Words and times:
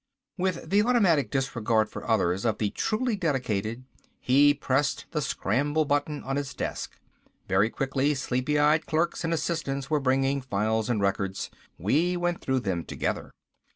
With 0.35 0.67
the 0.71 0.81
automatic 0.81 1.29
disregard 1.29 1.87
for 1.87 2.09
others 2.09 2.43
of 2.43 2.57
the 2.57 2.71
truly 2.71 3.15
dedicated, 3.15 3.83
he 4.19 4.51
pressed 4.51 5.05
the 5.11 5.21
scramble 5.21 5.85
button 5.85 6.23
on 6.23 6.37
his 6.37 6.55
desk. 6.55 6.97
Very 7.47 7.69
quickly 7.69 8.15
sleepy 8.15 8.57
eyed 8.57 8.87
clerks 8.87 9.23
and 9.23 9.31
assistants 9.31 9.91
were 9.91 9.99
bringing 9.99 10.41
files 10.41 10.89
and 10.89 11.01
records. 11.01 11.51
We 11.77 12.17
went 12.17 12.41
through 12.41 12.61
them 12.61 12.83
together. 12.83 13.31